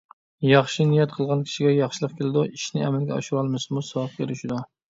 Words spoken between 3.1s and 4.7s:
ئاشۇرالمىسىمۇ، ساۋابقا ئېرىشىدۇ.